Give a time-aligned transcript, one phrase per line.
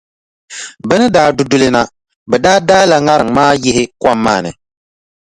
[0.87, 1.81] Bɛ ni daa du duli na,
[2.29, 4.51] bɛ daa daala ŋariŋ maa yihi kom maa ni.